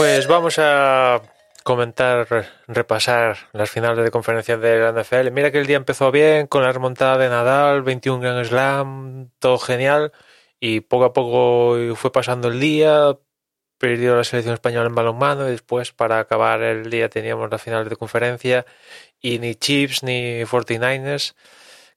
[0.00, 1.20] Pues vamos a
[1.62, 2.26] comentar,
[2.66, 5.30] repasar las finales de conferencia de la NFL.
[5.30, 9.58] Mira que el día empezó bien con la remontada de Nadal, 21 Grand Slam, todo
[9.58, 10.12] genial.
[10.58, 13.18] Y poco a poco fue pasando el día,
[13.76, 17.86] perdió la selección española en balonmano y después para acabar el día teníamos la final
[17.86, 18.64] de conferencia
[19.20, 21.34] y ni Chiefs ni 49ers,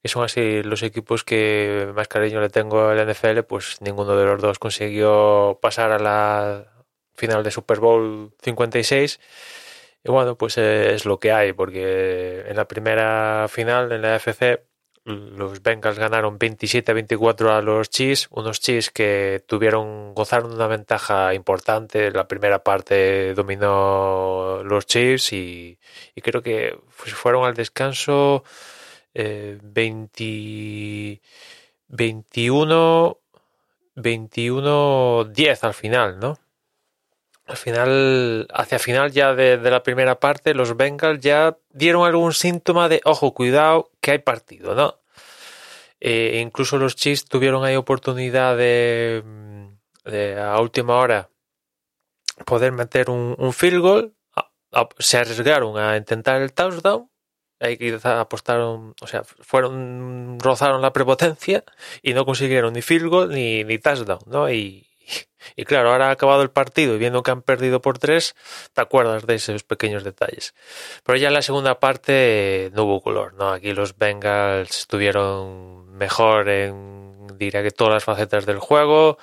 [0.02, 4.26] que son así los equipos que más cariño le tengo al NFL, pues ninguno de
[4.26, 6.73] los dos consiguió pasar a la
[7.16, 9.20] final de Super Bowl 56.
[10.06, 14.64] Y bueno, pues es lo que hay, porque en la primera final, en la FC,
[15.06, 20.68] los Bengals ganaron 27 a 24 a los Chiefs, unos Chiefs que tuvieron, gozaron una
[20.68, 22.12] ventaja importante.
[22.12, 25.80] La primera parte dominó los Chiefs y,
[26.22, 28.44] creo que fueron al descanso
[29.14, 31.22] eh, 20,
[31.88, 33.20] 21,
[33.96, 36.38] 21, 10 al final, ¿no?
[37.46, 42.88] Al final, hacia final ya de, la primera parte, los Bengals ya dieron algún síntoma
[42.88, 45.00] de, ojo, cuidado, que hay partido, ¿no?
[46.00, 49.24] E incluso los Chiefs tuvieron ahí oportunidad de,
[50.40, 51.30] a última hora
[52.46, 54.14] poder meter un, field goal.
[55.00, 57.10] se arriesgaron a intentar el touchdown.
[57.60, 61.64] Ahí apostaron, o sea, fueron, rozaron la prepotencia
[62.02, 64.52] y no consiguieron ni field goal ni, ni touchdown, ¿no?
[64.52, 64.93] Y,
[65.56, 68.36] y claro, ahora ha acabado el partido y viendo que han perdido por tres,
[68.74, 70.54] te acuerdas de esos pequeños detalles.
[71.04, 73.52] Pero ya en la segunda parte no hubo color, ¿no?
[73.52, 79.18] Aquí los Bengals estuvieron mejor en, diría que todas las facetas del juego.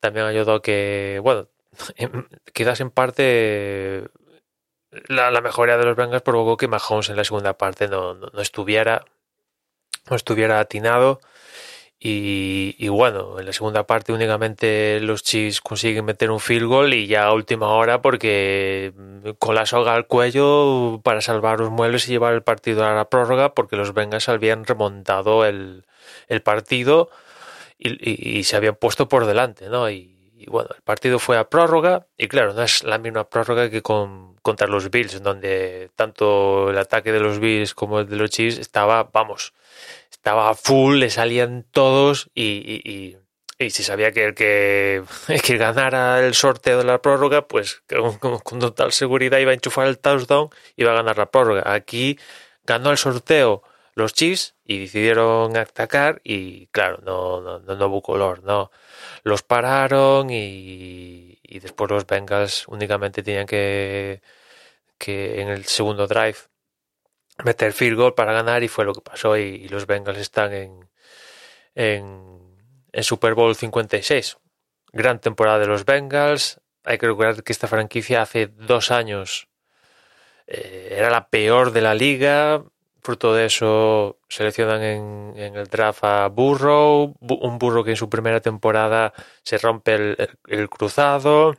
[0.00, 1.48] También ayudó que, bueno,
[2.52, 4.04] quizás en parte
[5.08, 8.40] la, la, mejoría de los Bengals provocó que Mahomes en la segunda parte no, no
[8.40, 9.04] estuviera
[10.08, 11.20] no estuviera atinado
[12.06, 17.06] y, bueno, en la segunda parte únicamente los Chiefs consiguen meter un field goal y
[17.06, 22.06] ya a última hora porque mm, con la soga al cuello para salvar los muebles
[22.06, 25.84] y llevar el partido a la prórroga porque los Bengals habían remontado el,
[26.44, 27.08] partido
[27.78, 29.90] y, se habían puesto por delante, ¿no?
[29.90, 30.13] Y,
[30.48, 34.36] bueno, el partido fue a prórroga y claro, no es la misma prórroga que con,
[34.36, 38.58] contra los Bills, donde tanto el ataque de los Bills como el de los Chiefs
[38.58, 39.54] estaba, vamos,
[40.10, 43.16] estaba full, le salían todos y, y,
[43.58, 45.02] y, se sabía que el que,
[45.44, 47.82] que ganara el sorteo de la prórroga, pues
[48.20, 51.72] con, total seguridad iba a enchufar el touchdown y iba a ganar la prórroga.
[51.72, 52.18] Aquí
[52.64, 53.62] ganó el sorteo
[53.94, 58.70] los Chiefs y decidieron atacar y claro, no, no, no, hubo color, no.
[59.22, 64.22] Los pararon y, y después los Bengals únicamente tenían que,
[64.98, 66.38] que en el segundo drive
[67.42, 70.88] meter field goal para ganar y fue lo que pasó y, los Bengals están en,
[71.74, 74.38] en, Super Bowl 56.
[74.92, 76.60] Gran temporada de los Bengals.
[76.84, 79.48] Hay que recordar que esta franquicia hace dos años
[80.46, 82.62] eh, era la peor de la liga.
[83.04, 88.40] Fruto de eso seleccionan en, el draft a Burrow, un Burrow que en su primera
[88.40, 90.16] temporada se rompe
[90.48, 91.54] el cruzado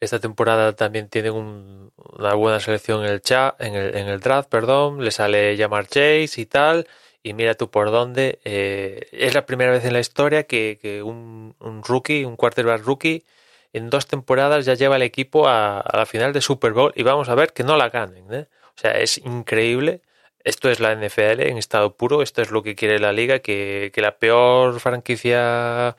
[0.00, 4.48] esta temporada también tiene una buena selección en el, chat, en el, en el draft,
[4.48, 5.02] perdón.
[5.02, 6.86] Le sale llamar Chase y tal.
[7.22, 8.38] Y mira tú por dónde.
[8.44, 11.54] Eh, es la primera vez en la historia que, un,
[11.86, 13.24] rookie, un quarterback rookie,
[13.72, 16.92] en dos temporadas ya lleva el equipo a, la final de Super Bowl.
[16.94, 18.32] Y vamos a ver que no la ganen.
[18.32, 18.46] ¿eh?
[18.76, 20.02] O sea, es increíble.
[20.46, 22.22] Esto es la NFL en estado puro.
[22.22, 23.40] Esto es lo que quiere la liga.
[23.40, 25.96] Que, que la peor franquicia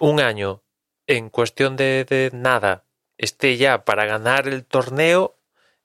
[0.00, 0.62] un año
[1.06, 2.84] en cuestión de, nada
[3.18, 5.36] esté ya para ganar el torneo,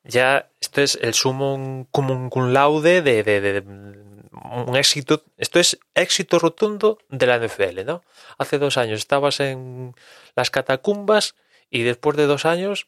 [0.06, 5.24] ya esto es el sumo común cum laude de, de, un éxito.
[5.38, 8.02] Esto es éxito rotundo de la NFL, ¿no?
[8.38, 9.94] Hace dos años estabas en
[10.38, 11.36] las catacumbas
[11.70, 12.88] y después de dos años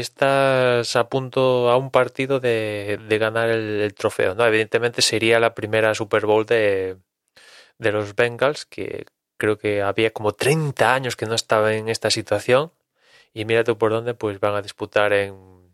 [0.00, 4.44] estás a punto a un partido de, ganar el, trofeo, ¿no?
[4.46, 6.96] Evidentemente sería la primera Super Bowl de,
[7.78, 9.06] de los Bengals que
[9.36, 12.72] creo que había como 30 años que no estaba en esta situación
[13.32, 15.72] y mira tú por dónde pues van a disputar en,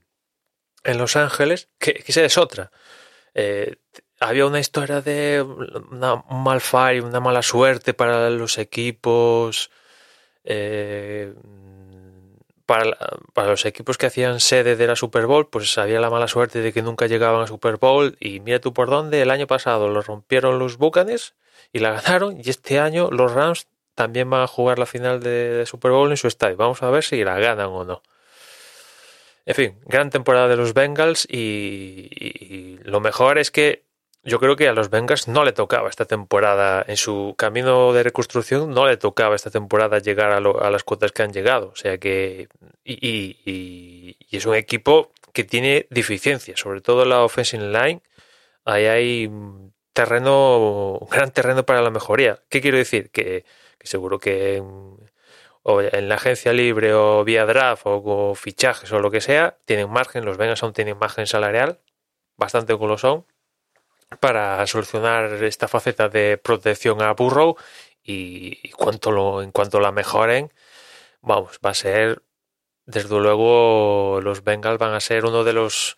[0.84, 2.70] en Los Ángeles, que, que es otra.
[3.34, 3.76] Eh,
[4.20, 9.70] había una historia de una, un mal fall, una mala suerte para los equipos,
[10.44, 11.34] eh,
[12.70, 16.60] para, los equipos que hacían sede de la Super Bowl, pues había la mala suerte
[16.60, 19.88] de que nunca llegaban a Super Bowl y mira tú por dónde, el año pasado
[19.88, 21.34] lo rompieron los Buccaneers
[21.72, 22.38] y la ganaron.
[22.38, 26.16] Y este año los Rams también van a jugar la final de, Super Bowl en
[26.16, 26.56] su estadio.
[26.56, 28.02] Vamos a ver si la ganan o no.
[29.46, 33.82] En fin, gran temporada de los Bengals y, lo mejor es que
[34.22, 38.02] yo creo que a los Bengals no le tocaba esta temporada, en su camino de
[38.02, 41.70] reconstrucción, no le tocaba esta temporada llegar a, lo, a las cuotas que han llegado.
[41.70, 42.48] O sea que.
[42.84, 48.02] Y, y, y, es un equipo que tiene deficiencias, sobre todo la offensive line.
[48.64, 49.30] Ahí hay
[49.92, 52.42] terreno, un gran terreno para la mejoría.
[52.48, 53.10] ¿Qué quiero decir?
[53.10, 53.44] Que,
[53.82, 59.58] seguro que en, la agencia libre o vía draft o, fichajes o lo que sea,
[59.64, 61.80] tienen margen, los Bengals aún tienen margen salarial,
[62.36, 63.26] bastante son
[64.18, 67.56] para solucionar esta faceta de protección a Burrow
[68.02, 70.52] y, cuanto lo, en cuanto la mejoren,
[71.20, 72.22] vamos, va a ser,
[72.86, 75.96] desde luego, los Bengals van a ser uno de los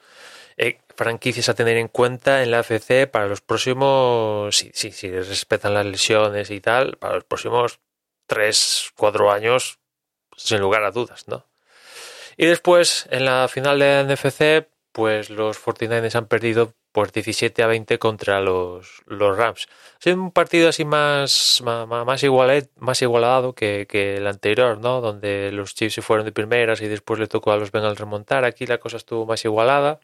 [0.56, 5.10] eh, franquicias a tener en cuenta en la AFC para los próximos, si sí, sí,
[5.10, 7.80] respetan las lesiones y tal, para los próximos
[8.26, 9.78] 3, 4 años,
[10.36, 11.46] sin lugar a dudas, ¿no?
[12.36, 17.66] Y después, en la final de NFC, pues los 49ers han perdido por 17 a
[17.66, 19.66] 20 contra los, los Rams.
[19.98, 24.78] Ha sido un partido así más, más, más, igualado, más igualado que, que, el anterior,
[24.78, 25.00] ¿no?
[25.00, 28.44] Donde los Chiefs se fueron de primeras y después le tocó a los Bengals remontar.
[28.44, 30.00] Aquí la cosa estuvo más igualada.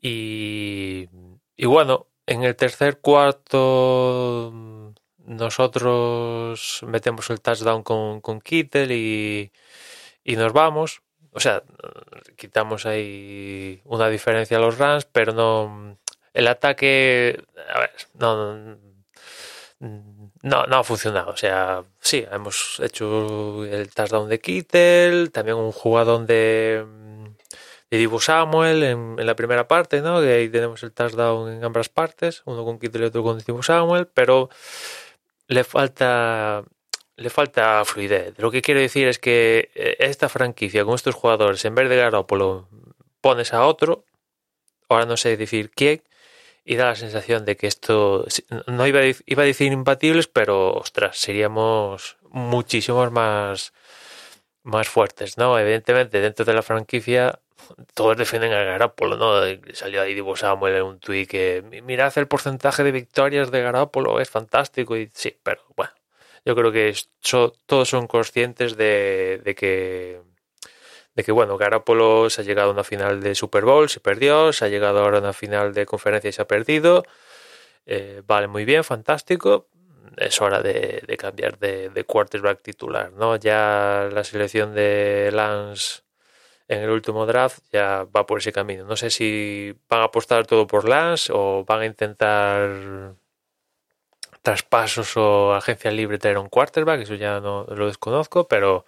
[0.00, 1.08] Y,
[1.56, 4.52] y bueno, en el tercer cuarto
[5.18, 9.52] nosotros metemos el touchdown con, con Kittel y,
[10.24, 11.03] y nos vamos
[11.34, 11.62] o sea,
[12.36, 15.98] quitamos ahí una diferencia a los Rams, pero no.
[16.32, 17.42] El ataque.
[17.74, 18.78] A ver, no.
[20.42, 21.32] No, ha funcionado.
[21.32, 26.86] O sea, sí, hemos hecho el touchdown de Kittel, también un jugador de,
[27.90, 30.20] de Divo Samuel en, en, la primera parte, ¿no?
[30.20, 33.62] De ahí tenemos el touchdown en ambas partes, uno con Kittel y otro con Divo
[33.62, 34.48] Samuel, pero
[35.48, 36.64] le falta
[37.16, 38.34] le falta fluidez.
[38.38, 41.96] Lo que quiero decir es que eh, esta franquicia con estos jugadores, en vez de
[41.96, 42.68] Garoppolo,
[43.20, 44.04] pones a otro,
[44.88, 46.02] ahora no sé decir quién,
[46.64, 48.26] y da la sensación de que esto,
[48.66, 53.72] no iba a, iba a decir imbatibles, pero ostras, seríamos muchísimos más,
[54.62, 55.58] más fuertes, ¿no?
[55.58, 57.40] Evidentemente, dentro de la franquicia,
[57.94, 59.40] todos defienden a Garoppolo, ¿no?
[59.74, 64.20] Salió ahí Divo Samuel en un tweet que mirad el porcentaje de victorias de Garoppolo,
[64.20, 65.92] es fantástico, y sí, pero bueno
[66.44, 66.94] yo creo que
[67.66, 70.20] todos son conscientes de, que
[71.14, 74.52] de que bueno, Garapolo se ha llegado a una final de Super Bowl, se perdió,
[74.52, 77.04] se ha llegado ahora a una final de conferencia y se ha perdido.
[77.86, 79.68] Eh, vale, muy bien, fantástico.
[80.16, 83.36] Es hora de, de cambiar de, de, quarterback titular, ¿no?
[83.36, 86.02] Ya la selección de Lance
[86.68, 88.84] en el último draft ya va por ese camino.
[88.84, 93.14] No sé si van a apostar todo por Lance o van a intentar
[94.44, 98.84] traspasos o agencia libre tener un quarterback, eso ya no lo desconozco, pero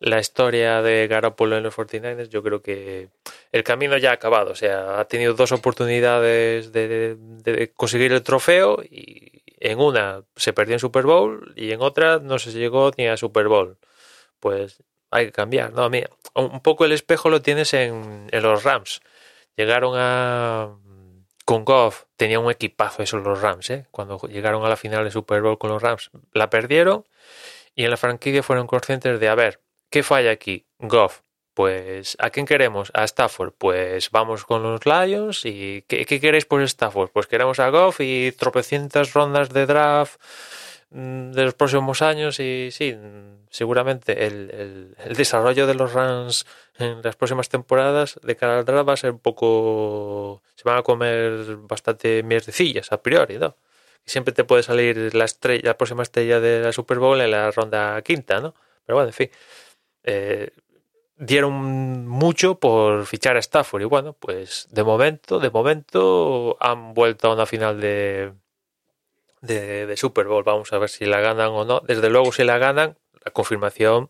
[0.00, 3.08] la historia de Garoppolo en los 49ers yo creo que
[3.50, 8.82] el camino ya ha acabado, o sea, ha tenido dos oportunidades de, conseguir el trofeo
[8.82, 13.08] y en una se perdió en Super Bowl y en otra no se llegó ni
[13.08, 13.78] a Super Bowl.
[14.40, 15.88] Pues hay que cambiar, ¿no?
[15.88, 19.00] Mira, un poco el espejo lo tienes en, en los Rams.
[19.56, 20.76] Llegaron a
[21.48, 23.86] con Goff tenía un equipazo eso los Rams, ¿eh?
[23.90, 27.06] Cuando llegaron a la final de Super Bowl con los Rams, la perdieron
[27.74, 30.66] y en la franquicia fueron conscientes de, a ver, ¿qué falla aquí?
[30.78, 31.22] Goff.
[31.54, 32.92] Pues, ¿a quién queremos?
[32.92, 33.54] A Stafford.
[33.56, 35.46] Pues vamos con los Lions.
[35.46, 37.12] ¿Y qué, qué queréis por Stafford?
[37.12, 40.20] Pues queremos a Goff y tropecientas rondas de draft
[40.90, 42.96] de los próximos años y sí,
[43.50, 46.46] seguramente el, el, desarrollo de los Rams
[46.78, 50.42] en las próximas temporadas de cara al draft va a ser un poco...
[50.54, 53.56] se van a comer bastante mierdecillas a priori, ¿no?
[54.06, 57.50] Siempre te puede salir la estrella, la próxima estrella de la Super Bowl en la
[57.50, 58.54] ronda quinta, ¿no?
[58.86, 59.30] Pero bueno, en fin.
[60.04, 60.50] Eh,
[61.18, 67.28] dieron mucho por fichar a Stafford y bueno, pues de momento, de momento han vuelto
[67.28, 68.32] a una final de,
[69.40, 70.44] de, Super Bowl.
[70.44, 71.80] Vamos a ver si la ganan o no.
[71.80, 74.08] Desde luego si la ganan, la confirmación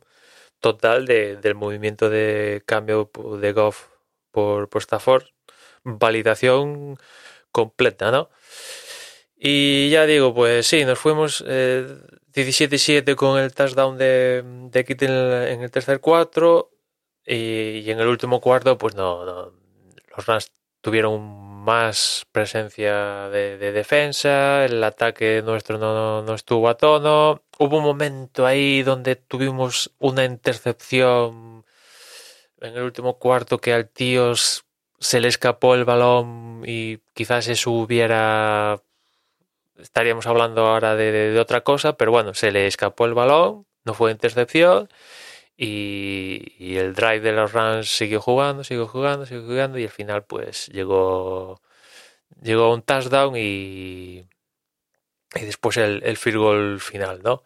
[0.61, 3.89] total de, del movimiento de cambio de Goff
[4.31, 5.25] por, por Stafford.
[5.85, 6.99] Validación
[7.53, 8.31] completa, ¿no?
[9.37, 11.87] Y ya digo, pues sí, nos fuimos eh,
[12.35, 16.71] 17-7 con el touchdown de, de en el, tercer cuarto.
[17.25, 19.53] Y, en el último cuarto, pues no, no
[20.17, 26.79] los Rams tuvieron más presencia de, de, defensa, el ataque nuestro no, no, estuvo a
[26.79, 27.43] tono.
[27.59, 31.67] Hubo un momento ahí donde tuvimos una intercepción
[32.63, 34.33] en el último cuarto que al tío
[34.99, 38.81] se le escapó el balón y quizás eso hubiera...
[39.79, 44.11] Estaríamos hablando ahora de otra cosa, pero bueno, se le escapó el balón, no fue
[44.11, 44.89] intercepción
[45.59, 49.91] y, y, el drive de los Rams siguió jugando, siguió jugando, siguió jugando y al
[49.91, 51.61] final pues llegó
[52.41, 54.25] llegó a un touchdown y,
[55.35, 57.43] y después el, el field goal final, ¿no?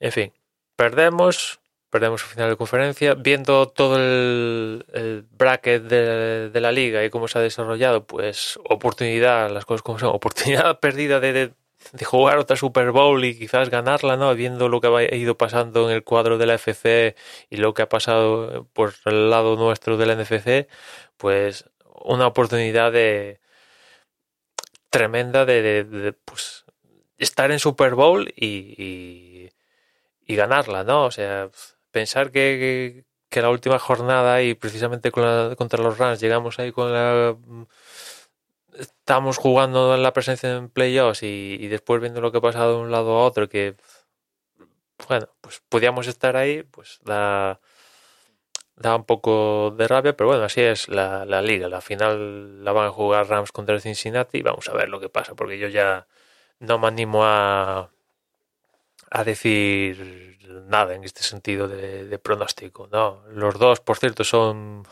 [0.00, 0.32] En fin,
[0.76, 1.60] perdemos,
[1.90, 3.14] perdemos el final de conferencia.
[3.14, 9.64] Viendo todo el, bracket de, la liga y cómo se ha desarrollado, pues oportunidad, las
[9.64, 11.52] cosas como son, oportunidad perdida de,
[11.92, 14.34] de jugar otra Super Bowl y quizás ganarla, ¿no?
[14.34, 17.14] Viendo lo que ha ido pasando en el cuadro de la FC
[17.50, 20.68] y lo que ha pasado por el lado nuestro de la NFC,
[21.16, 21.70] pues
[22.04, 23.40] una oportunidad de
[24.90, 26.64] tremenda de, de, pues
[27.18, 29.50] estar en Super Bowl y,
[30.26, 31.04] y, ganarla, ¿no?
[31.06, 31.50] O sea,
[31.90, 36.92] pensar que, que, la última jornada y precisamente la, contra los Rams llegamos ahí con
[36.92, 37.36] la
[38.78, 42.82] estamos jugando en la presencia en playoffs y, después viendo lo que ha pasado de
[42.82, 43.76] un lado a otro, que
[45.08, 47.60] bueno, pues podíamos estar ahí, pues da,
[48.76, 51.68] da un poco de rabia, pero bueno, así es la, la liga.
[51.68, 55.08] La final la van a jugar Rams contra Cincinnati y vamos a ver lo que
[55.08, 56.06] pasa, porque yo ya
[56.60, 57.90] no me animo a,
[59.10, 62.88] a decir nada en este sentido de, de pronóstico.
[62.92, 64.86] No, los dos, por cierto, son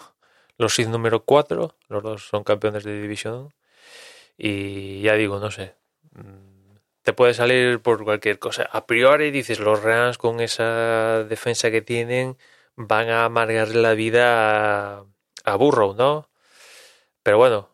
[0.58, 3.52] los seed número 4, los dos son campeones de división
[4.44, 5.76] y ya digo, no sé,
[6.14, 8.64] mm, te puede salir por cualquier cosa.
[8.72, 12.37] A priori dices, los Rams con esa defensa que tienen
[12.75, 15.04] van a amargarle la vida a,
[15.44, 16.28] a Burrow, ¿no?
[17.22, 17.70] Pero bueno,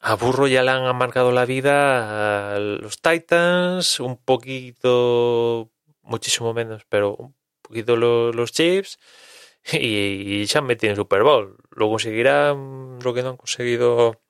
[0.00, 5.70] a Burrow ya le han amargado la vida a los Titans, un poquito,
[6.02, 8.98] muchísimo menos, pero un poquito los, los Chiefs
[9.72, 11.56] y, y se han metido en Super Bowl.
[11.70, 14.20] Lo conseguirán lo que no han conseguido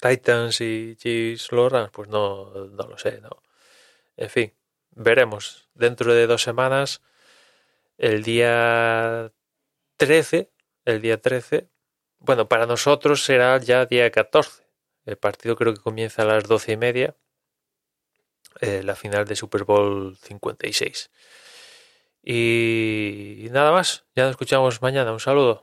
[0.00, 3.30] Titans y Chiefs Lorans, pues no, no lo sé, ¿no?
[4.16, 4.54] En fin,
[4.90, 5.68] veremos.
[5.74, 7.02] Dentro de dos semanas,
[7.98, 9.32] el día
[9.96, 10.50] 13,
[10.84, 11.68] el día 13,
[12.18, 14.64] bueno, para nosotros será ya día 14.
[15.04, 17.16] El partido creo que comienza a las doce y media,
[18.60, 21.10] eh, la final de Super Bowl 56.
[22.22, 25.12] Y, y nada más, ya nos escuchamos mañana.
[25.12, 25.62] Un saludo.